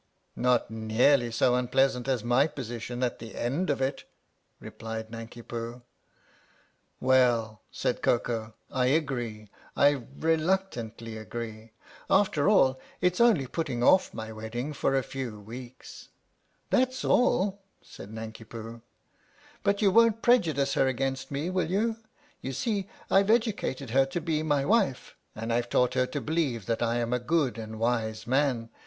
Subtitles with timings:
[0.35, 4.03] "Not nearly so unpleasant as my position at the end of it,"
[4.59, 5.83] replied Nanki Poo.
[6.99, 9.49] "Well," said Koko," I agree.
[9.77, 11.73] I reluctantly agree.
[12.09, 16.09] After all it 's only putting off my wedding for a few weeks.""
[16.71, 18.81] That 's all!" said Nanki Poo."
[19.63, 21.97] But you won't prejudice her against me, will you?
[22.41, 26.65] You see I've educated her to be my wife and I've taught her to believe
[26.65, 28.71] that I am a good and wise man.